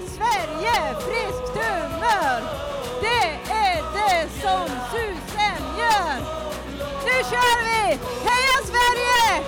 [0.00, 2.42] Sverige friskt humör.
[3.00, 6.16] Det är det som susen gör.
[7.04, 7.98] Nu kör vi!
[8.28, 9.44] Heja Sverige!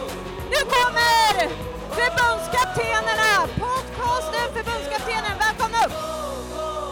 [0.50, 1.48] Nu kommer
[1.90, 5.38] förbundskaptenerna, podcasten Förbundskaptenen.
[5.38, 5.92] Välkomna upp!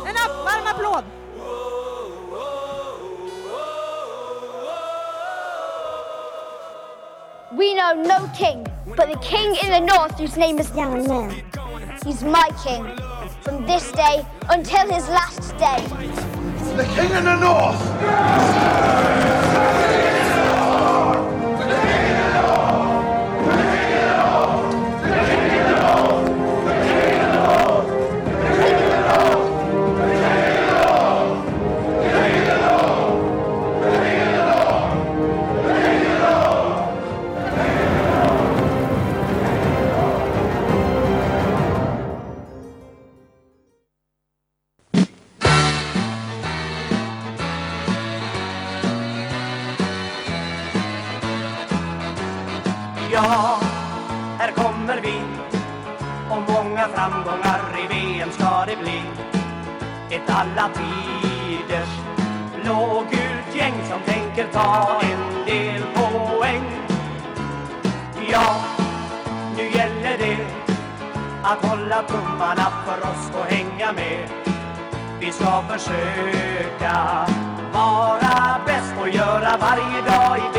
[0.06, 1.04] En app, varm applåd!
[7.52, 8.66] We know no king,
[8.96, 11.30] but the king in the north whose name is Young Man.
[12.04, 12.84] He's my king,
[13.66, 15.82] this day until his last day.
[16.76, 19.45] The king of the north!
[75.20, 77.26] Vi ska försöka
[77.72, 80.55] vara bäst och göra varje dag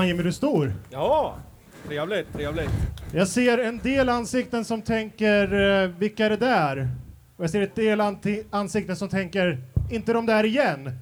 [0.00, 0.74] Fan Jimmy, du är stor.
[0.90, 1.36] Ja,
[1.88, 2.70] trevligt, trevligt.
[3.12, 5.52] Jag ser en del ansikten som tänker,
[5.82, 6.88] eh, vilka är det där?
[7.36, 8.00] Och jag ser ett del
[8.50, 10.98] ansikten som tänker, inte de där igen.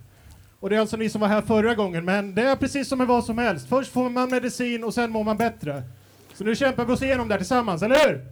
[0.60, 2.98] Och det är alltså ni som var här förra gången, men det är precis som
[2.98, 3.68] med vad som helst.
[3.68, 5.82] Först får man medicin och sen mår man bättre.
[6.34, 8.26] Så nu kämpar vi oss igenom där tillsammans, eller hur?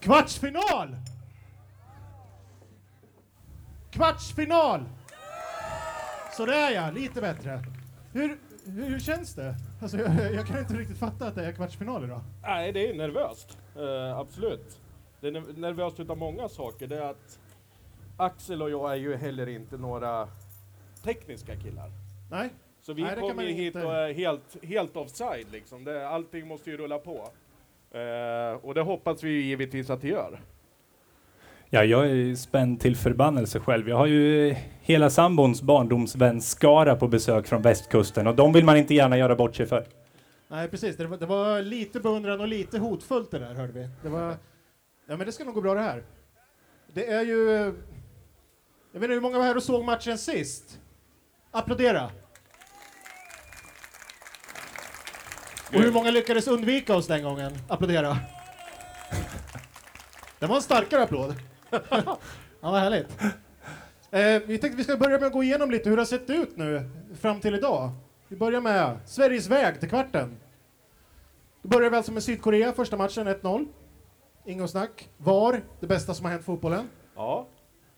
[0.00, 0.96] Kvartsfinal!
[3.90, 4.84] Kvartsfinal!
[6.36, 7.62] Sådär ja, lite bättre.
[8.12, 9.54] Hur, hur, hur känns det?
[9.82, 12.20] Alltså, jag, jag kan inte riktigt fatta att det är kvartsfinal idag.
[12.42, 13.58] Nej, det är nervöst.
[13.76, 14.80] Eh, absolut.
[15.20, 16.86] Det är ner- nervöst utav många saker.
[16.86, 17.38] Det är att
[18.16, 20.28] Axel och jag är ju heller inte några
[21.04, 21.90] tekniska killar.
[22.30, 22.48] Nej?
[22.80, 25.84] Så vi kommer hit inte- och är helt, helt offside liksom.
[25.84, 27.28] Det, allting måste ju rulla på.
[27.98, 30.40] Eh, och det hoppas vi ju givetvis att det gör.
[31.74, 33.88] Ja, jag är spänd till förbannelse själv.
[33.88, 38.76] Jag har ju hela sambons barndomsvän Skara på besök från västkusten och de vill man
[38.76, 39.84] inte gärna göra bort sig för.
[40.48, 40.96] Nej, precis.
[40.96, 43.88] Det var, det var lite beundran och lite hotfullt det där, hörde vi.
[44.02, 44.36] Det var...
[45.08, 46.02] Ja, men det ska nog gå bra det här.
[46.92, 47.48] Det är ju...
[48.92, 50.80] Jag vet inte hur många var här och såg matchen sist?
[51.50, 52.10] Applådera!
[55.74, 57.52] Och hur många lyckades undvika oss den gången?
[57.68, 58.16] Applådera!
[60.38, 61.34] Det var en starkare applåd
[61.90, 62.18] ja,
[62.60, 63.22] vad härligt.
[64.10, 66.30] Eh, vi tänkte vi ska börja med att gå igenom lite hur det har sett
[66.30, 66.90] ut nu
[67.20, 67.90] fram till idag.
[68.28, 70.36] Vi börjar med Sveriges väg till kvarten.
[71.62, 73.66] Då börjar vi alltså med Sydkorea, första matchen 1-0.
[74.46, 75.08] Inget snack.
[75.16, 76.88] VAR, det bästa som har hänt fotbollen?
[77.16, 77.46] Ja,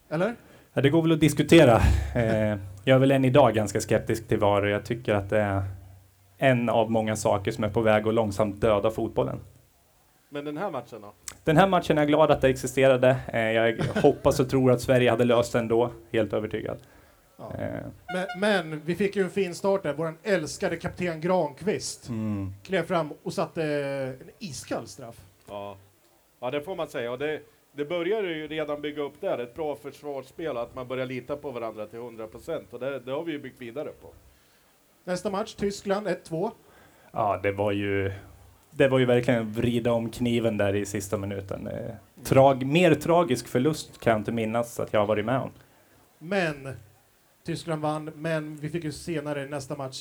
[0.09, 0.35] Eller?
[0.73, 1.81] Ja, det går väl att diskutera.
[2.15, 5.39] Eh, jag är väl än idag ganska skeptisk till VAR och jag tycker att det
[5.41, 5.63] är
[6.39, 9.41] en av många saker som är på väg att långsamt döda fotbollen.
[10.29, 11.13] men den här matchen då?
[11.45, 13.17] Den här matchen är jag glad att det existerade.
[13.33, 16.79] Eh, jag hoppas och tror att Sverige hade löst den ändå, helt övertygad.
[17.37, 17.53] Ja.
[17.59, 19.93] Eh, Men, men vi fick ju en fin start där.
[19.93, 22.53] Vår älskade kapten Granqvist mm.
[22.63, 25.17] klev fram och satte en iskall straff.
[25.49, 25.77] Ja.
[26.41, 27.13] ja, det får man säga.
[27.13, 27.41] Och det,
[27.73, 31.51] det börjar ju redan bygga upp där, ett bra försvarsspel, att man börjar lita på
[31.51, 32.73] varandra till 100 procent.
[32.73, 34.09] Och det, det har vi ju byggt vidare på.
[35.05, 36.51] Nästa match, Tyskland 1-2.
[37.13, 38.13] Ja, det var ju
[38.77, 41.67] det var ju verkligen vrida om kniven där i sista minuten.
[41.67, 41.95] Eh,
[42.25, 45.51] Trag, mer tragisk förlust kan jag inte minnas att jag har varit med om.
[46.19, 46.69] Men
[47.47, 49.99] Tyskland vann, men vi fick ju senare i nästa match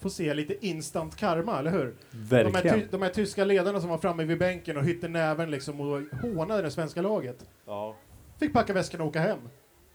[0.00, 1.94] få se lite instant karma, eller hur?
[2.10, 2.80] De här, Verkligen.
[2.80, 6.00] ty- de här tyska ledarna som var framme vid bänken och hytte näven liksom och
[6.22, 7.44] hånade det svenska laget.
[7.66, 7.96] Ja,
[8.40, 9.38] Fick packa väskan och åka hem.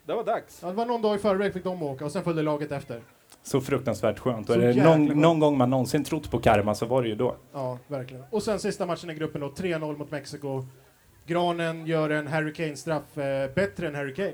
[0.05, 0.59] det var dags.
[0.61, 3.01] Ja, det var någon dag i förväg fick de åka och sen följde laget efter.
[3.47, 4.49] Så fruktansvärt skönt.
[4.49, 7.07] Och Så är det någon, någon gång man någonsin trott på karma så var det
[7.09, 7.35] ju då.
[7.53, 8.23] Ja, verkligen.
[8.29, 10.63] Och sen sista matchen i gruppen då, 3-0 mot Mexiko.
[11.27, 14.33] Granen gör en Harry Kane-straff eh, bättre än Harry Kane.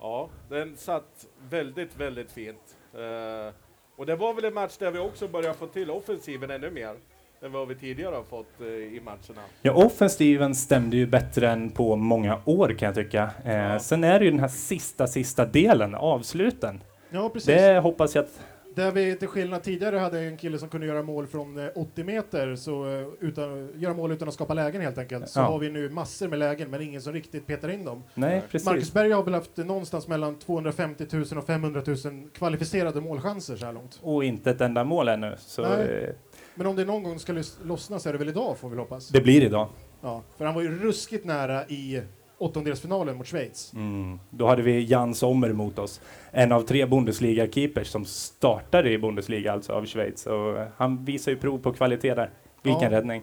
[0.00, 2.76] Ja, den satt väldigt, väldigt fint.
[2.94, 3.54] Eh,
[3.96, 6.94] och det var väl en match där vi också började få till offensiven ännu mer
[7.42, 9.46] än vad vi tidigare har fått eh, i matcherna.
[9.62, 13.30] Ja, offensiven stämde ju bättre än på många år kan jag tycka.
[13.44, 13.78] Eh, Ja.
[13.78, 16.80] Sen är det ju den här sista, sista delen, avsluten.
[17.10, 17.46] Ja, precis.
[17.46, 18.40] Det hoppas jag att...
[18.74, 22.04] Där vi till skillnad tidigare hade en kille som kunde göra mål från eh, 80
[22.04, 25.28] meter, så eh, utan, göra mål utan att skapa lägen helt enkelt.
[25.28, 25.44] Så Ja.
[25.44, 28.02] har vi nu massor med lägen, men ingen som riktigt petar in dem.
[28.14, 28.66] Nej, precis.
[28.66, 31.96] Marcus Berg har väl haft eh, någonstans mellan 250 000 och 500 000
[32.34, 33.98] kvalificerade målchanser så här långt.
[34.02, 35.34] Och inte ett enda mål ännu.
[35.38, 36.04] Så Nej.
[36.04, 36.08] eh,
[36.54, 39.08] Men om det någon gång ska lossna så är det väl idag, får vi hoppas.
[39.08, 39.68] det blir idag.
[40.02, 42.00] Ja, för han var ju ruskigt nära i
[42.38, 43.72] åttondelsfinalen mot Schweiz.
[43.74, 44.20] Mm.
[44.30, 46.00] Då hade vi Jan Sommer mot oss.
[46.30, 50.26] En av tre Bundesliga-keepers som startade i Bundesliga, alltså av Schweiz.
[50.26, 52.30] Och eh, han visar ju prov på kvalitet där.
[52.62, 52.98] Vilken Ja.
[52.98, 53.22] räddning.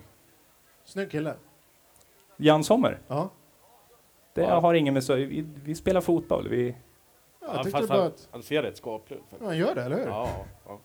[0.86, 1.34] Snygg kille.
[2.38, 3.30] Jan Sommer, Ja.
[4.34, 4.60] det Ja.
[4.60, 5.16] har ingen med så...
[5.16, 6.48] Vi, vi spelar fotboll.
[6.50, 6.76] Vi,
[7.42, 8.28] Ja, jag Ja, tyckte bara han, att...
[8.32, 9.24] han ser rätt skaplig ut.
[9.30, 10.06] Ja, han gör det, eller hur?
[10.06, 10.80] Ja, Ja, ja.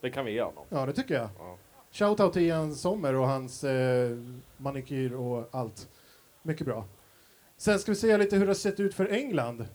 [0.00, 0.64] Det kan vi ge honom.
[0.86, 1.28] det tycker jag.
[1.38, 1.56] Ja.
[1.92, 4.10] Shoutout till Ian Sommer och hans eh,
[4.56, 5.88] manikyr och allt.
[6.42, 6.84] Mycket bra.
[7.62, 9.66] Sen ska vi se lite hur det har sett ut för England.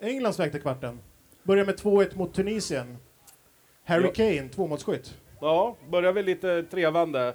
[0.00, 1.00] Englands väg till kvarten.
[1.42, 2.96] Börjar med 2-1 mot Tunisien.
[3.84, 4.12] Harry Ja.
[4.12, 5.14] Kane, tvåmålsskytt.
[5.40, 7.34] Ja, börjar väl lite trevande.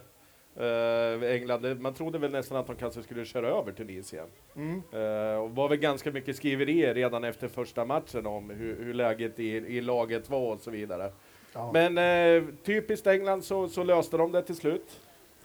[0.60, 1.82] Uh, England.
[1.82, 4.28] Man trodde väl nästan att de kanske skulle köra över Tunisien.
[4.56, 4.82] Mm.
[4.94, 9.40] Uh, och var väl ganska mycket skriverier redan efter första matchen om hur, hur läget
[9.40, 11.12] i, i laget var och så vidare.
[11.54, 11.72] Ja.
[11.74, 15.00] Men eh, typiskt England så, så löste de det till slut.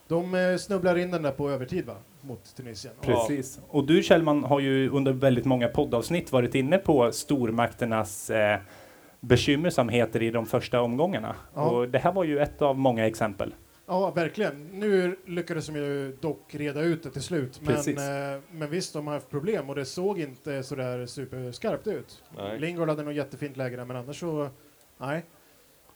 [0.08, 1.96] De eh, snubblar in den där på övertid va?
[2.20, 2.94] Mot Tunisien.
[3.00, 3.06] Ja.
[3.06, 3.60] Precis.
[3.68, 8.58] Och du Kjellman har ju under väldigt många poddavsnitt varit inne på stormakternas eh,
[9.20, 11.36] bekymmersamheter i de första omgångarna.
[11.54, 11.70] Ja.
[11.70, 13.54] Och det här var ju ett av många exempel.
[13.86, 14.68] Ja, verkligen.
[14.72, 17.60] Nu lyckades de ju dock reda ut det till slut.
[17.62, 22.22] Men, eh, men visst, de har haft problem och det såg inte sådär superskarpt ut.
[22.36, 22.58] Nej.
[22.58, 24.48] Lingard hade nog jättefint läge där, men annars så...
[24.98, 25.24] Nej.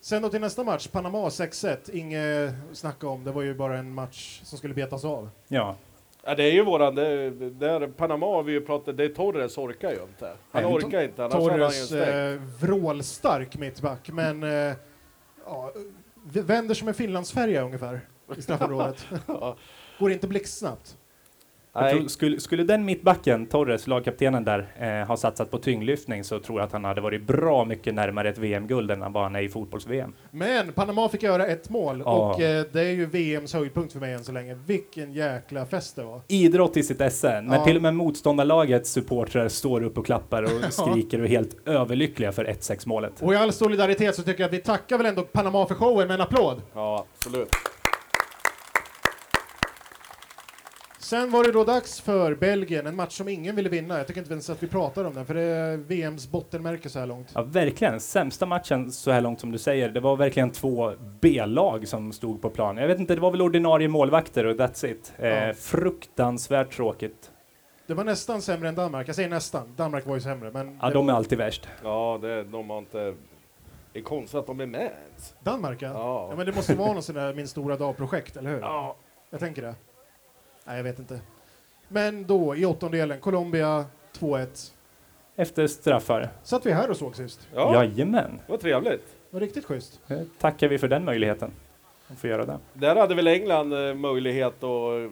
[0.00, 1.90] Sen då till nästa match, Panama 6-1.
[1.92, 5.30] Inget snacka om, det var ju bara en match som skulle betas av.
[5.48, 5.76] Ja,
[6.24, 9.90] Ja, det är ju våran, det, där Panama har vi ju pratat, det Torres orkar
[9.90, 10.26] ju inte.
[10.50, 12.40] Han Nej, orkar inte, annars hade han ju Torres stängt.
[12.40, 14.74] eh, vrålstark mittback, men eh,
[15.46, 15.72] ja,
[16.24, 18.00] vänder som en finlandsfärja ungefär
[18.36, 19.06] i straffområdet.
[19.26, 19.56] Ja.
[19.98, 20.96] Går inte blixtsnabbt.
[21.72, 26.60] Tror, skulle, skulle den mittbacken, Torres, lagkaptenen där, eh, ha satsat på tyngdlyftning så tror
[26.60, 30.12] jag att han hade varit bra mycket närmare ett VM-guld än han är i fotbolls-VM.
[30.30, 32.34] Men Panama fick göra ett mål Ja.
[32.34, 34.54] och eh, det är ju VMs höjdpunkt för mig än så länge.
[34.66, 36.20] Vilken jäkla fest det var.
[36.28, 37.64] Idrott i sitt esse, när Ja.
[37.64, 42.32] till och med motståndarlagets supportrar står upp och klappar och skriker och är helt överlyckliga
[42.32, 43.22] för 1-6 målet.
[43.22, 46.08] Och i all solidaritet så tycker jag att vi tackar väl ändå Panama för showen
[46.08, 46.62] med en applåd.
[46.74, 47.48] ja absolut.
[51.12, 53.98] Sen var det då dags för Belgien, en match som ingen ville vinna.
[53.98, 56.98] Jag tycker inte ens att vi pratar om den, för det är VMs bottenmärke så
[56.98, 57.30] här långt.
[57.34, 58.00] Ja, verkligen.
[58.00, 59.88] Sämsta matchen så här långt som du säger.
[59.88, 62.76] Det var verkligen två B-lag som stod på plan.
[62.76, 65.12] Jag vet inte, det var väl ordinarie målvakter och that's it.
[65.18, 65.54] Eh, Ja.
[65.54, 67.30] fruktansvärt tråkigt.
[67.86, 69.08] Det var nästan sämre än Danmark.
[69.08, 69.74] Jag säger nästan.
[69.76, 71.68] Danmark var ju sämre, men Ja, de var- är alltid värst.
[71.84, 73.14] Ja, det, de har inte...
[73.92, 75.34] Det är konstigt att de är med ens.
[75.42, 75.88] Danmark ja.
[75.88, 76.26] Ja.
[76.30, 76.36] ja.
[76.36, 78.60] men det måste vara någon sån där Min stora dag-projekt, eller hur?
[78.60, 78.96] Ja.
[79.30, 79.74] Jag tänker det.
[80.64, 81.20] Nej, jag vet inte.
[81.88, 83.84] Men då, i åttondelen, Colombia
[84.18, 84.72] 2-1.
[85.36, 86.28] Efter straffar.
[86.42, 87.48] Satt vi här och såg sist.
[87.54, 88.40] Ja, Jajamän.
[88.46, 89.06] vad trevligt.
[89.06, 90.00] Det var riktigt schysst.
[90.08, 91.50] Eh, Tackar vi för den möjligheten.
[92.08, 92.58] Att få göra det.
[92.72, 95.10] Där hade väl England eh, möjlighet att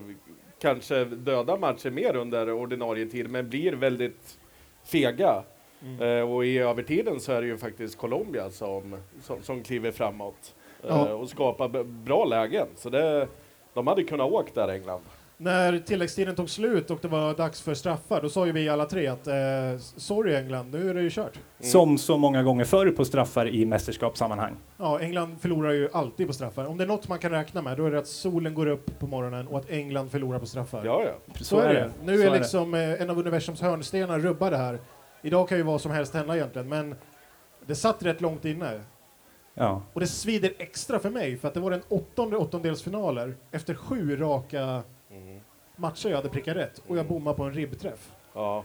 [0.61, 4.39] kanske döda matchen mer under ordinarie tid, men blir väldigt
[4.85, 5.43] fega.
[6.01, 10.55] Eh, och i övertiden så är det ju faktiskt Colombia som, som, som kliver framåt
[10.83, 11.15] eh, Ja.
[11.15, 12.67] och skapar bra lägen.
[12.77, 13.29] Så det,
[13.75, 15.01] de hade kunnat åka där, England.
[15.43, 18.87] När tilläggstiden tog slut och det var dags för straffar, då sa ju vi alla
[18.87, 19.35] tre att eh,
[19.79, 21.37] sorry England, nu är det ju kört.
[21.37, 21.71] Mm.
[21.71, 24.57] Som så många gånger förr på straffar i mästerskapssammanhang.
[24.77, 26.65] Ja, England förlorar ju alltid på straffar.
[26.65, 28.99] Om det är något man kan räkna med, då är det att solen går upp
[28.99, 30.85] på morgonen och att England förlorar på straffar.
[30.85, 31.35] Ja, ja.
[31.41, 31.91] Så, är det.
[32.05, 32.39] Nu Så är det.
[32.39, 34.79] liksom eh, en av universums hörnstenar rubbade här.
[35.23, 36.95] Idag kan ju vad som helst hända egentligen, men
[37.67, 38.81] det satt rätt långt inne.
[39.55, 39.83] Ja.
[39.93, 44.17] Och det svider extra för mig, för att det var den åttonde åttondelsfinaler efter sju
[44.17, 45.41] raka Mm.
[45.77, 48.11] matcher jag hade prickat rätt och jag bommade på en ribbträff.
[48.35, 48.65] ja.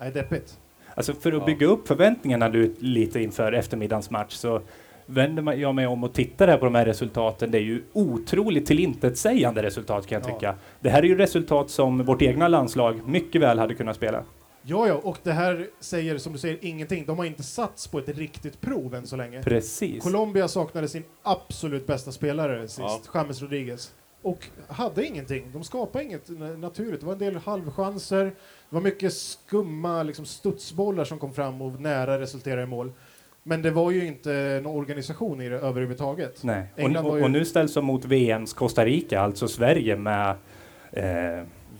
[0.00, 0.58] Nej, deppigt.
[0.94, 1.44] Alltså för att Ja.
[1.46, 4.60] bygga upp förväntningarna du lite inför eftermiddagens match så
[5.06, 7.50] vänder jag mig om och tittar här på de här resultaten.
[7.50, 10.34] Det är ju otroligt tillintetsägande resultat kan jag Ja.
[10.34, 10.54] tycka.
[10.80, 14.24] Det här är ju resultat som vårt egna landslag mycket väl hade kunnat spela.
[14.62, 17.04] Ja, ja, och det här säger som du säger ingenting.
[17.06, 19.42] De har inte satts på ett riktigt prov än så länge.
[19.42, 20.02] Precis.
[20.02, 23.00] Colombia saknade sin absolut bästa spelare sist, Ja.
[23.14, 23.92] James Rodriguez.
[24.22, 25.50] Och hade ingenting.
[25.52, 27.00] De skapade inget na- naturligt.
[27.00, 28.24] Det var en del halvchanser.
[28.24, 28.32] Det
[28.68, 32.92] var mycket skumma liksom, studsbollar som kom fram och nära resulterade i mål.
[33.42, 36.42] Men det var ju inte en organisation i det överhuvudtaget.
[36.44, 36.66] Nej.
[36.76, 40.30] England Och, och, ju- och nu ställs de mot VMs Costa Rica, alltså Sverige med
[40.92, 41.04] eh,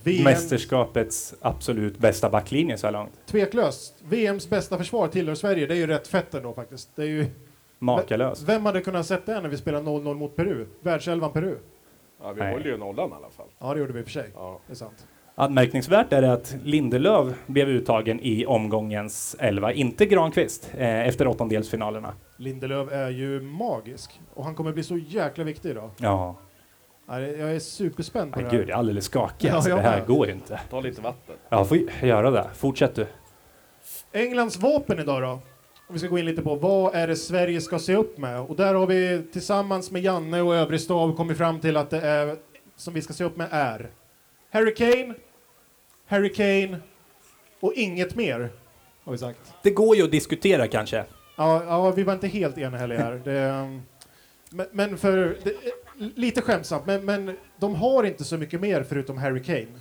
[0.03, 3.13] VM mästerskapets absolut bästa backlinje så här långt.
[3.27, 3.95] Tveklöst.
[4.09, 5.67] VMs bästa försvar tillhör Sverige.
[5.67, 6.91] Det är ju rätt fett ändå faktiskt.
[6.97, 7.27] Det är ju,
[7.79, 8.43] Makalöst.
[8.43, 10.67] vem hade kunnat sett det när vi spelade 0-0 mot Peru?
[10.81, 11.57] Världselvan Peru.
[12.23, 12.53] Ja, vi Nej.
[12.53, 13.47] håller ju nollan i alla fall.
[13.59, 14.31] Ja, det gjorde vi i och för sig.
[14.35, 14.61] Ja.
[14.67, 15.07] Det är sant.
[15.35, 22.15] Anmärkningsvärt är det att Lindelöf blev uttagen i omgångens elva, inte Granqvist, eh, efter åttondelsfinalerna.
[22.37, 24.21] Lindelöf är ju magisk.
[24.35, 25.91] Och han kommer bli så jäkla viktig idag.
[25.99, 26.37] Ja,
[27.09, 28.57] Ja, det- Jag är superspänd på ah, det här.
[28.57, 29.49] gud, jag är alldeles skakig.
[29.49, 30.07] Ja, alltså, jag det här med.
[30.07, 30.61] går inte.
[30.71, 31.35] Ta lite vatten.
[31.49, 32.51] Jag får göra det.
[32.55, 33.07] Fortsätt du.
[34.13, 35.39] Englands vapen idag då?
[35.93, 38.41] Vi ska gå in lite på vad är det Sverige ska se upp med?
[38.41, 42.01] Och där har vi tillsammans med Janne och övrig stab kommit fram till att det
[42.01, 42.37] är
[42.77, 43.91] som vi ska se upp med är
[44.51, 45.15] Harry Kane,
[46.07, 46.79] Harry Kane
[47.61, 48.51] och inget mer.
[49.05, 49.55] Har vi sagt.
[49.63, 51.05] Det går ju att diskutera kanske.
[51.37, 53.21] Ja, ja vi var inte helt enhälliga här.
[53.25, 53.83] Det, um,
[54.51, 55.55] men, men för, det,
[56.15, 59.79] lite skämtsamt, men, men de har inte så mycket mer förutom Harry Kane.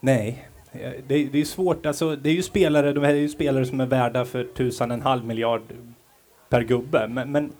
[0.00, 0.48] Nej,
[1.06, 1.86] det, det är svårt.
[1.86, 4.90] Alltså, det är ju spelare, de här är ju spelare som är värda för tusan
[4.90, 5.62] en halv miljard
[6.48, 7.08] per gubbe.
[7.08, 7.52] Men, men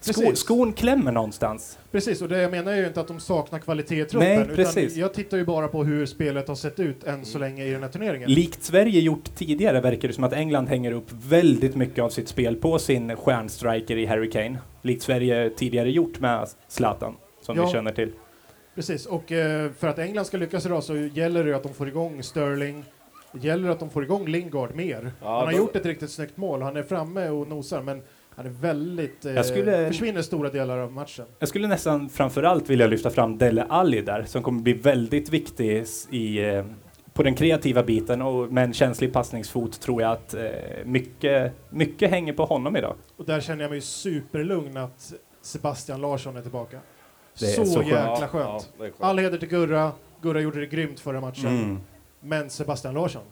[0.00, 0.38] sko, Precis.
[0.38, 1.78] skon klämmer någonstans.
[1.90, 4.28] Precis, och det jag menar är ju inte att de saknar kvalitet i truppen.
[4.28, 4.96] Nej, utan precis.
[4.96, 7.82] jag tittar ju bara på hur spelet har sett ut än så länge i den
[7.82, 8.30] här turneringen.
[8.32, 12.28] Likt Sverige gjort tidigare verkar det som att England hänger upp väldigt mycket av sitt
[12.28, 14.58] spel på sin stjärnstriker i Harry Kane.
[14.82, 17.66] Likt Sverige tidigare gjort med Zlatan, som Ja.
[17.66, 18.12] vi känner till.
[18.74, 21.88] Precis, och eh, för att England ska lyckas idag så gäller det att de får
[21.88, 22.84] igång Sterling.
[23.32, 25.12] Det gäller att de får igång Lingard mer.
[25.22, 26.62] Ja, han har då- gjort ett riktigt snyggt mål.
[26.62, 28.02] Han är framme och nosar, men
[28.36, 29.24] han är väldigt...
[29.24, 31.24] Eh, Jag skulle- Försvinner stora delar av matchen.
[31.38, 35.84] Jag skulle nästan framförallt vilja lyfta fram Dele Alli där, som kommer bli väldigt viktig
[36.10, 36.64] i, eh,
[37.12, 40.42] på den kreativa biten och med en känslig passningsfot tror jag att eh,
[40.84, 42.94] mycket, mycket hänger på honom idag.
[43.16, 45.12] Och där känner jag mig superlugn att
[45.42, 46.78] Sebastian Larsson är tillbaka.
[47.38, 47.86] Det är så, så skönt.
[47.88, 48.44] jäkla Ja, skönt.
[48.48, 49.02] ja, det är skönt.
[49.02, 49.92] All heder till Gurra.
[50.22, 51.46] Gurra gjorde det grymt förra matchen.
[51.46, 51.78] Mm.
[52.20, 53.22] Men Sebastian Larsson,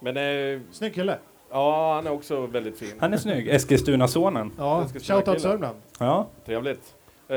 [0.00, 1.18] Men eh, snygg kille.
[1.50, 2.92] ja, han är också väldigt fin.
[2.98, 4.52] Han är snygg, Eskilstuna-sonen.
[4.58, 5.40] Ja, shoutout.
[5.40, 5.76] Sörmland.
[5.98, 6.26] Ja.
[6.46, 6.94] Trevligt.
[7.28, 7.36] Eh,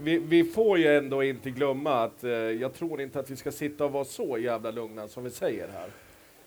[0.00, 3.52] vi, vi får ju ändå inte glömma att eh, jag tror inte att vi ska
[3.52, 5.86] sitta och vara så jävla lugna som vi säger här.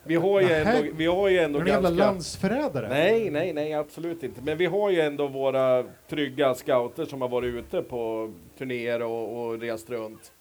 [0.08, 0.78] Vi har ju Nähä.
[0.78, 2.06] ändå, vi har ju ändå Är du en jävla ganska...
[2.06, 2.90] landsförrädare?
[2.90, 4.42] Nej, nej, nej, absolut inte.
[4.42, 9.46] Men vi har ju ändå våra trygga scouter som har varit ute på turnéer och,
[9.46, 10.32] och rest runt.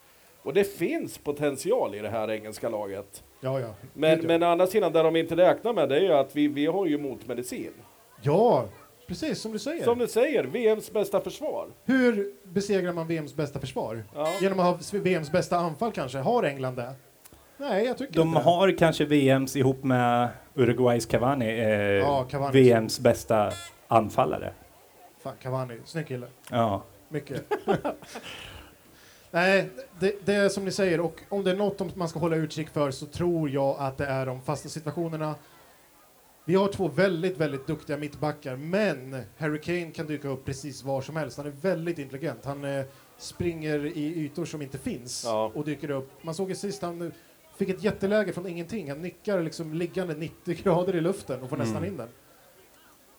[0.42, 3.22] Och det finns potential i det här engelska laget.
[3.40, 3.74] Ja, ja.
[3.94, 6.48] Men, men å andra sidan, där de inte räknar med det är ju att vi,
[6.48, 7.72] vi har ju motmedicin.
[8.22, 8.64] Ja,
[9.06, 9.84] precis som du säger.
[9.84, 11.68] Som du säger, VMs bästa försvar.
[11.84, 14.04] Hur besegrar man VMs bästa försvar?
[14.14, 14.32] Ja.
[14.40, 16.18] Genom att ha VMs bästa anfall kanske?
[16.18, 16.92] Har England det?
[17.58, 22.62] Nej, jag tycker De inte har kanske VMs ihop med Uruguays Cavani, eh, Ja, Cavani.
[22.62, 23.52] VMs bästa
[23.88, 24.52] anfallare.
[25.22, 26.26] Fan, Cavani, snygg kille.
[26.50, 26.82] Ja.
[27.08, 27.44] Mycket.
[29.30, 29.68] Nej,
[30.00, 32.36] det, det är som ni säger, och om det är något som man ska hålla
[32.36, 35.34] utkik för så tror jag att det är de fasta situationerna.
[36.44, 41.00] Vi har två väldigt, väldigt duktiga mittbackar, men Harry Kane kan dyka upp precis var
[41.00, 41.36] som helst.
[41.36, 42.44] Han är väldigt intelligent.
[42.44, 42.84] Han eh,
[43.18, 45.52] springer i ytor som inte finns Ja.
[45.54, 46.10] och dyker upp.
[46.22, 47.12] Man såg ju sist han
[47.56, 48.88] fick ett jätteläge från ingenting.
[48.88, 52.08] Han nickar liksom liggande 90 grader i luften och får nästan in den.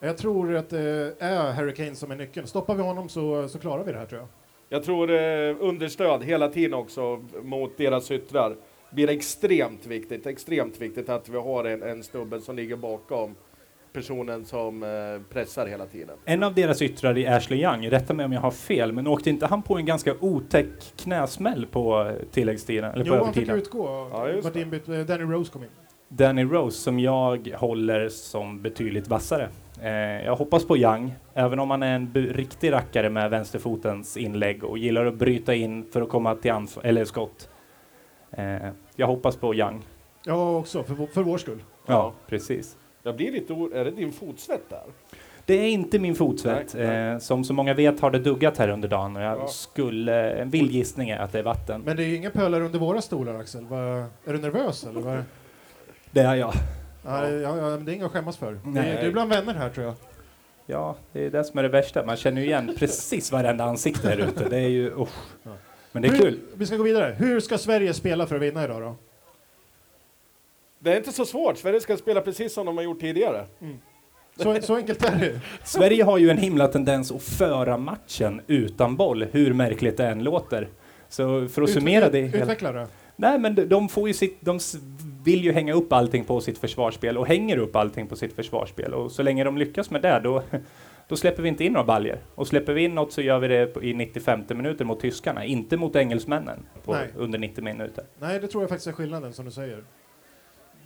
[0.00, 2.46] Jag tror att det är Harry Kane som är nyckeln.
[2.46, 4.28] Stoppar vi honom så, så klarar vi det här tror jag.
[4.68, 8.56] Jag tror eh, understöd hela tiden också mot deras yttrar
[8.90, 10.26] blir extremt viktigt.
[10.26, 13.34] Extremt viktigt att vi har en, en snubbe som ligger bakom
[13.92, 14.88] personen som eh,
[15.32, 16.16] pressar hela tiden.
[16.24, 19.30] En av deras yttrar är Ashley Young, rätta mig om jag har fel, men åkte
[19.30, 20.66] inte han på en ganska otäck
[20.96, 22.92] knäsmäll på eh, tilläggstiden?
[22.92, 24.08] Eller på Jo, han fick utgå.
[24.12, 24.60] Ja, just Vart det.
[24.60, 25.68] inbytt, eh, Danny Rose kom in.
[26.08, 29.48] Danny Rose, som jag håller som betydligt vassare.
[29.82, 29.90] Eh,
[30.24, 34.78] jag hoppas på Young, även om han är en riktig rackare med vänsterfotens inlägg och
[34.78, 36.52] gillar att bryta in för att komma till
[36.82, 37.48] eller skott.
[38.30, 38.56] Eh,
[38.96, 39.82] jag hoppas på Young.
[40.24, 41.62] Ja, också för, vår- för vår skull.
[41.86, 42.12] Ja, Ja.
[42.26, 42.76] precis.
[43.08, 44.82] Jag blir lite or- Är det din fotsvett där?
[45.46, 46.74] Det är inte min fotsvett.
[46.74, 47.12] Nej, nej.
[47.12, 49.46] Eh, som så många vet har det duggat här under dagen och jag Ja.
[49.46, 51.82] skulle, en vild gissning är att det är vatten.
[51.86, 53.64] Men det är ju inga pölar under våra stolar, Axel.
[53.64, 53.78] Va,
[54.24, 55.00] är du nervös eller?
[55.00, 55.24] Va?
[56.10, 56.52] Det är jag.
[57.04, 57.28] Ja.
[57.28, 58.58] Ja, det är inget att skämmas för.
[58.64, 58.98] Nej.
[59.00, 59.94] Du är bland vänner här tror jag.
[60.66, 62.04] Ja, det är det som är det värsta.
[62.06, 64.48] Man känner ju igen precis varenda ansikte här ute.
[64.48, 65.08] Det är ju, usch.
[65.92, 66.38] Men det är Hur- kul.
[66.56, 67.14] Vi ska gå vidare.
[67.18, 68.96] Hur ska Sverige spela för att vinna idag då?
[70.78, 71.58] Det är inte så svårt.
[71.58, 73.46] Sverige ska spela precis som de har gjort tidigare.
[74.36, 75.40] Så, så enkelt är det.
[75.64, 80.24] Sverige har ju en himla tendens att föra matchen utan boll, hur märkligt det än
[80.24, 80.68] låter.
[81.08, 82.20] Så för att summera det.
[82.20, 82.88] Utveckla det.
[83.16, 84.36] Nej, men de, de får ju sitt...
[84.40, 84.58] De,
[85.24, 88.94] vill ju hänga upp allting på sitt försvarsspel och hänger upp allting på sitt försvarsspel.
[88.94, 90.42] Och så länge de lyckas med det, då,
[91.08, 92.18] då släpper vi inte in några baljer.
[92.34, 95.76] Och släpper vi in något så gör vi det i 95 minuter mot tyskarna, inte
[95.76, 98.04] mot engelsmännen på, under 90 minuter.
[98.18, 99.84] Nej, det tror jag faktiskt är skillnaden som du säger.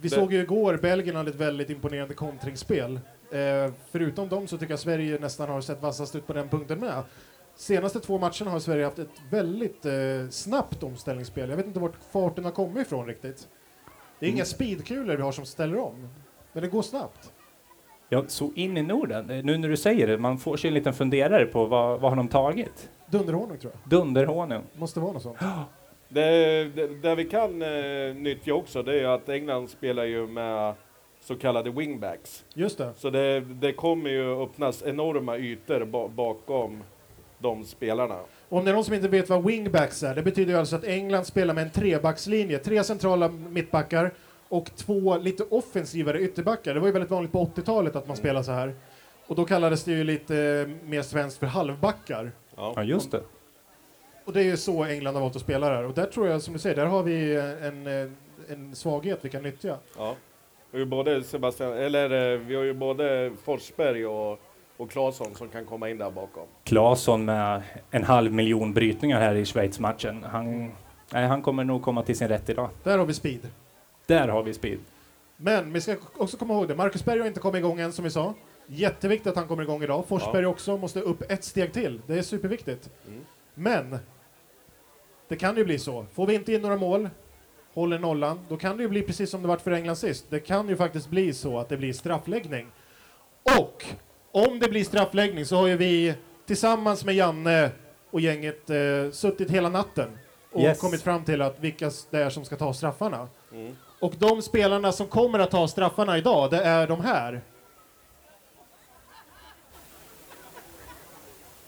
[0.01, 2.99] Vi Det- såg ju igår, Belgien hade ett väldigt imponerande kontringsspel.
[3.31, 6.79] Eh, förutom dem så tycker jag Sverige nästan har sett vassast ut på den punkten
[6.79, 7.03] med.
[7.55, 9.93] Senaste två matcherna har Sverige haft ett väldigt eh,
[10.29, 11.49] snabbt omställningsspel.
[11.49, 13.47] Jag vet inte vart farten har kommit ifrån riktigt.
[14.19, 16.07] Det är inga speedkulor vi har som ställer om,
[16.53, 17.31] men det går snabbt.
[18.09, 19.29] Ja, så in i Norden.
[19.29, 22.11] Eh, Nu när du säger det, man får sig en liten funderare på vad, vad
[22.11, 22.89] har de tagit?
[23.11, 23.89] Dunderhonung tror jag.
[23.89, 24.63] Dunderhonung.
[24.75, 25.37] Måste vara något sånt.
[26.13, 30.73] Det, det, det vi kan eh, nyttja också, det är att England spelar ju med
[31.21, 32.45] så kallade wingbacks.
[32.53, 32.91] Just det.
[32.97, 36.83] Så det, det kommer ju öppnas enorma ytor ba, bakom
[37.39, 38.19] de spelarna.
[38.49, 40.83] Om det är någon som inte vet vad wingbacks är, det betyder ju alltså att
[40.83, 44.11] England spelar med en trebackslinje, tre centrala mittbackar
[44.49, 46.73] och två lite offensivare ytterbackar.
[46.73, 48.75] Det var ju väldigt vanligt på 80-talet att man spelade så här.
[49.27, 52.31] Och då kallades det ju lite eh, mer svenskt för halvbackar.
[52.55, 52.73] Ja.
[52.75, 53.21] Ja, just det.
[54.25, 55.83] Och det är ju så England har valt att spela det här.
[55.83, 57.87] Och där tror jag, som du säger, där har vi en,
[58.49, 59.77] en svaghet vi kan nyttja.
[59.97, 60.15] Ja.
[60.71, 64.39] Vi har ju både Sebastian, eller eh, vi har ju både Forsberg och,
[64.77, 66.43] och Claesson som kan komma in där bakom.
[66.63, 67.61] Claesson med
[67.91, 70.23] en halv miljon brytningar här i Schweiz-matchen.
[70.23, 70.71] Han,
[71.13, 72.69] nej, han kommer nog komma till sin rätt idag.
[72.83, 73.49] Där har vi speed.
[74.05, 74.79] Där har vi speed.
[75.37, 78.03] Men vi ska också komma ihåg det, Marcus Berg har inte kommit igång än som
[78.03, 78.33] vi sa.
[78.67, 80.05] Jätteviktigt att han kommer igång idag.
[80.07, 82.01] Forsberg också måste upp ett steg till.
[82.07, 82.89] Det är superviktigt.
[83.07, 83.25] Mm.
[83.53, 83.99] Men
[85.33, 86.05] det kan ju bli så.
[86.13, 87.09] Får vi inte in några mål,
[87.73, 90.25] håller nollan, då kan det ju bli precis som det varit för England sist.
[90.29, 92.67] Det kan ju faktiskt bli så att det blir straffläggning.
[93.59, 93.85] Och
[94.31, 96.13] om det blir straffläggning så har ju vi
[96.45, 97.69] tillsammans med Janne
[98.11, 100.09] och gänget eh, suttit hela natten
[100.51, 100.79] och Yes.
[100.79, 103.27] kommit fram till att vilka det är som ska ta straffarna.
[103.53, 103.75] Mm.
[103.99, 107.41] Och de spelarna som kommer att ta straffarna idag, det är de här.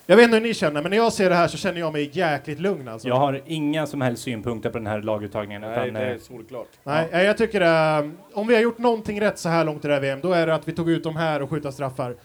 [0.08, 1.94] Jag vet inte hur ni känner, men när jag ser det här så känner jag
[1.94, 3.08] mig jäkligt lugn alltså.
[3.08, 5.62] Jag har inga som helst synpunkter på den här laguttagningen.
[5.62, 6.68] Nej, utan, det är eh, solklart.
[6.84, 9.88] Nej, eh, jag tycker eh, om vi har gjort någonting rätt så här långt i
[9.88, 12.15] det här VM, då är det att vi tog ut de här och skjuta straffar.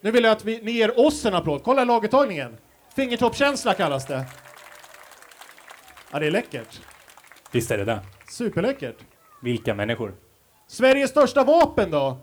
[0.00, 1.62] Nu vill jag att vi, ni ger oss en applåd.
[1.64, 2.56] Kolla laguttagningen.
[2.96, 4.24] Fingertoppskänsla kallas det.
[6.12, 6.80] Ja, det är läckert.
[7.52, 7.98] Visst är det det.
[8.30, 8.96] Superläckert.
[9.42, 10.14] Vilka människor.
[10.66, 12.18] Sveriges största vapen då?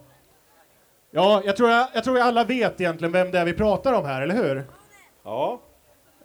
[1.12, 4.06] Ja, jag tror, jag, jag tror alla vet egentligen vem det är vi pratar om
[4.06, 4.66] här, eller hur?
[5.24, 5.62] Ja,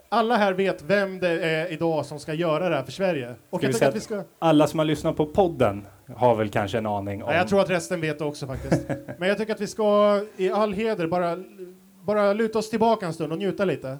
[0.08, 3.34] Alla här vet vem det är idag som ska göra det här för Sverige.
[3.50, 4.22] Och Ska jag tycker att vi ska...
[4.38, 7.30] Alla som har lyssnat på podden har väl kanske en aning om...
[7.30, 8.88] Ja, jag tror att resten vet det också faktiskt.
[9.18, 11.38] Men jag tycker att vi ska i all heder bara,
[12.02, 13.98] bara luta oss tillbaka en stund och njuta lite.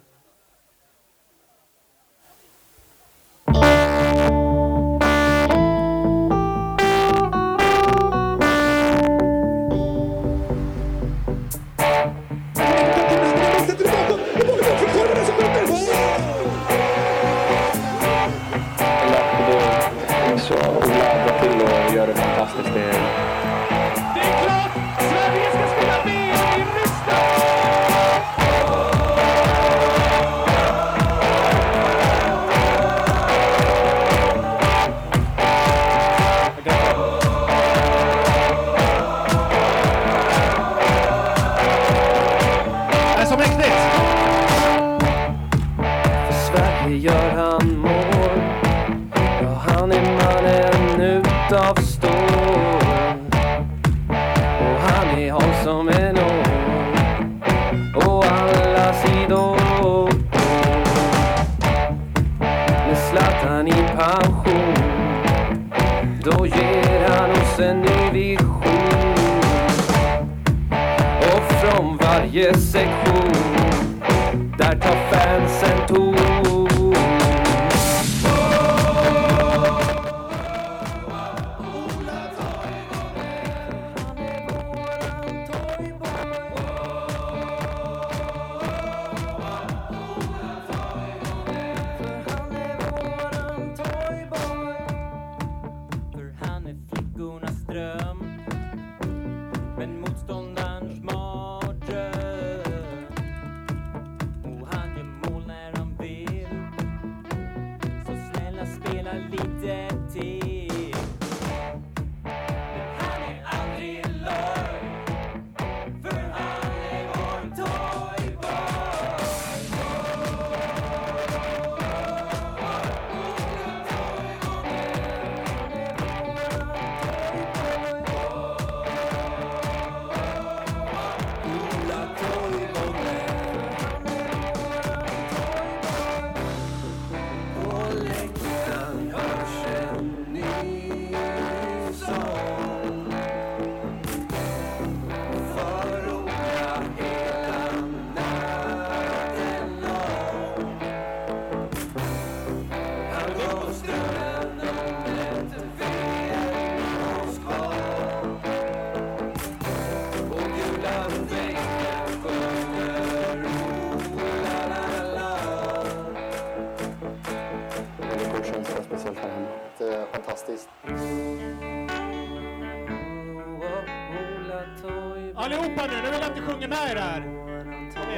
[176.91, 177.21] Är där!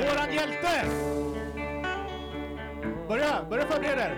[0.03, 0.87] Våran hjälte!
[3.09, 4.17] Börja, börja förbereda er.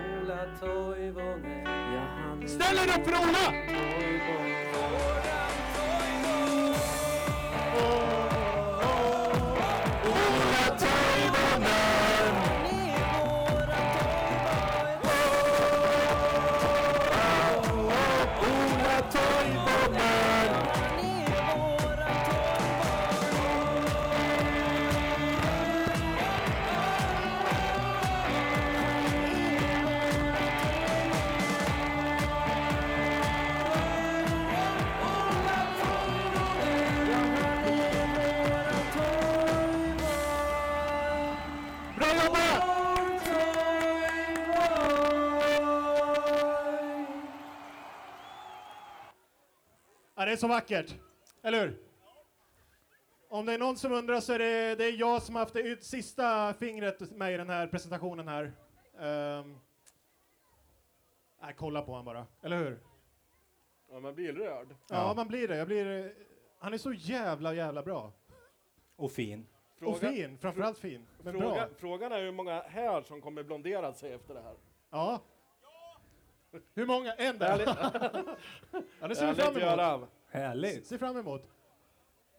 [2.47, 3.55] Ställ er upp för Ola
[50.31, 50.95] det är så vackert.
[51.43, 51.79] Eller hur?
[53.29, 55.55] Om det är någon som undrar så är det, det är jag som har haft
[55.55, 58.53] det sista fingret med i den här presentationen här.
[59.39, 59.59] Um,
[61.43, 62.27] nej, kolla på han bara.
[62.43, 62.81] Eller hur?
[63.91, 64.77] Ja, man blir rörd.
[64.89, 65.57] Ja, man blir det.
[65.57, 66.15] Jag blir,
[66.59, 68.13] han är så jävla, jävla bra.
[68.97, 69.47] Och fin.
[69.81, 70.39] Och fin.
[70.39, 71.07] Framförallt fin.
[71.23, 71.43] Men bra.
[71.43, 74.55] Fråga, frågan är hur många här som kommer blondera sig efter det här.
[74.91, 75.21] Ja.
[76.75, 77.15] Hur många?
[77.15, 77.59] En där.
[79.01, 80.11] Ja, det ser vi fram emot.
[80.31, 80.87] Härligt.
[80.87, 81.43] Ser fram emot.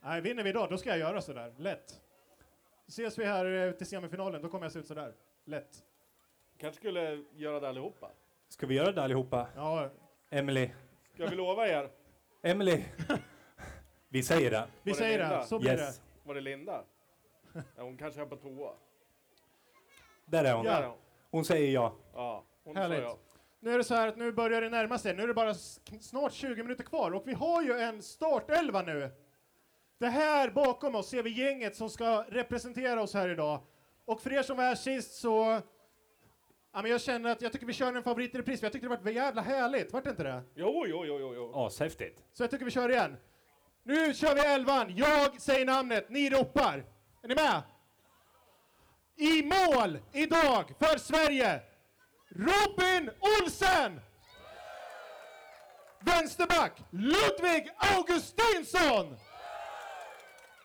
[0.03, 1.53] Nej, vinner vi idag, då ska jag göra sådär.
[1.57, 2.01] Lätt.
[2.87, 5.13] Ses vi här eh, till semifinalen, då kommer jag se ut sådär.
[5.45, 5.83] Lätt.
[6.57, 8.11] Kanske skulle göra det allihopa.
[8.47, 9.47] Ska vi göra det allihopa?
[9.55, 9.89] Ja,
[10.29, 10.69] Emily.
[11.13, 11.89] Ska vi lova er?
[12.41, 12.83] Emily.
[14.09, 14.67] vi säger det.
[14.83, 15.39] vi det säger Linda?
[15.39, 15.45] det.
[15.45, 16.01] Så blir Yes.
[16.23, 16.83] Var det Linda?
[17.53, 18.73] Ja, hon kanske är på toa.
[20.25, 20.65] Där är hon.
[20.65, 20.97] Där är hon.
[21.31, 21.95] Hon säger ja.
[22.13, 22.81] Ja, hon det.
[22.81, 23.03] sa Härligt.
[23.03, 23.17] ja.
[23.63, 25.15] Nu är det så här att nu börjar det närma sig.
[25.15, 25.53] Nu är det bara
[25.99, 29.11] snart 20 minuter kvar och vi har ju en startelva nu.
[29.97, 33.61] Det här bakom oss ser vi gänget som ska representera oss här idag.
[34.05, 35.61] Och för er som var här sist så...
[36.73, 38.89] Ja, men jag känner att jag tycker vi kör en favorit i repris, jag tycker
[38.89, 40.43] det varit jävla härligt, vart det inte det?
[40.55, 41.51] Jo, jo, jo, jo, jo.
[41.55, 42.23] Ashäftigt.
[42.33, 43.17] Så jag tycker vi kör igen.
[43.83, 46.85] Nu kör vi elvan, jag säger namnet, ni ropar.
[47.23, 47.61] Är ni med?
[49.15, 51.61] I mål idag för Sverige,
[52.35, 54.01] Robin Olsen!
[55.99, 59.17] Vänsterback, Ludvig Augustinsson!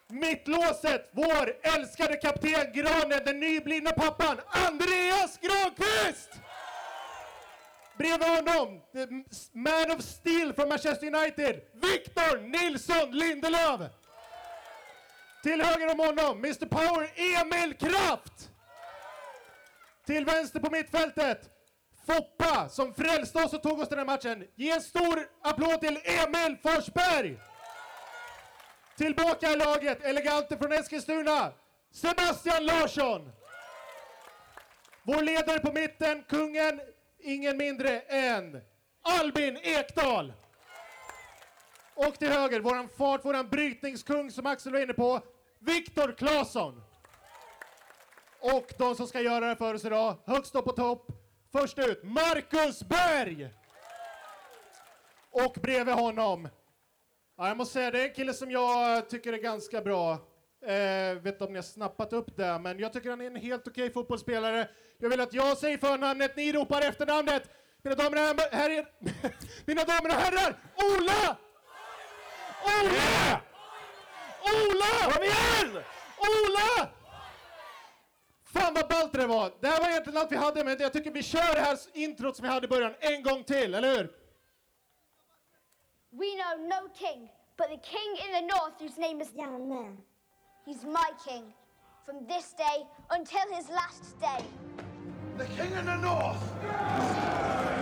[0.09, 6.31] Mittlåset, vår älskade kapten Granen, den nyblivna pappan, Andreas Granqvist!
[7.99, 9.07] Bredvid honom, the
[9.53, 13.81] man of steel från Manchester United, Victor Nilsson Lindelöf!
[15.43, 18.51] Till höger om honom, Mr Power, Emil Kraft!
[20.07, 21.56] Till vänster på mittfältet,
[22.07, 24.45] Foppa som frälste oss och tog oss till den här matchen.
[24.55, 27.39] Ge en stor applåd till Emil Forsberg!
[28.97, 31.53] Tillbaka i laget, eleganten från Eskilstuna,
[31.91, 33.33] Sebastian Larsson!
[35.03, 36.81] Vår ledare på mitten, kungen,
[37.19, 38.61] ingen mindre än
[39.03, 40.33] Albin Ekdal!
[41.95, 45.21] Och till höger, våran fart, våran brytningskung som Axel var inne på,
[45.59, 46.83] Viktor Claesson!
[48.41, 51.07] Och de som ska göra det för oss idag, högst upp på topp,
[51.53, 53.51] först ut, Marcus Berg!
[55.31, 56.49] Och bredvid honom,
[57.37, 60.13] ja, jag måste säga det är en kille som jag tycker är ganska bra.
[60.67, 63.37] Eh, vet inte om ni har snappat upp det, men jag tycker han är en
[63.37, 64.69] helt okej fotbollsspelare.
[64.99, 67.51] Jag vill att jag säger förnamnet, ni ropar efternamnet.
[67.83, 68.87] Mina damer och herrar,
[69.67, 71.37] mina damer och herrar, Ola!
[72.65, 73.41] Ola!
[74.43, 75.13] Ola!
[75.13, 75.83] Kom igen!
[76.19, 76.96] Ola!
[78.57, 79.53] Fan vad ballt det var!
[79.61, 82.37] Det här var egentligen allt vi hade, men jag tycker vi kör det här introt
[82.37, 84.13] som vi hade i början en gång till, eller hur?
[86.11, 89.97] We know no king but the king in the north whose name is Young Man.
[90.67, 91.53] He's my king
[92.05, 94.45] from this day until his last day.
[95.39, 97.76] The king in the north!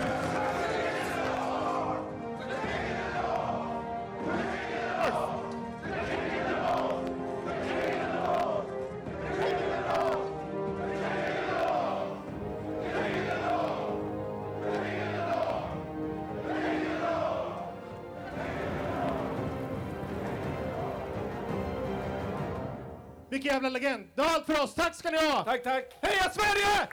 [23.45, 24.07] Jävla legend!
[24.15, 25.43] Det var allt för oss, tack ska ni ha!
[25.43, 25.83] Tack, tack!
[26.01, 26.87] Heja Sverige!